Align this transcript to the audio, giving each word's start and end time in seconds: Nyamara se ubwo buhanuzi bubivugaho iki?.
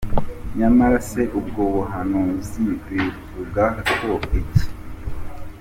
Nyamara 0.57 0.97
se 1.09 1.21
ubwo 1.39 1.61
buhanuzi 1.73 2.59
bubivugaho 2.67 4.11
iki?. 4.39 4.65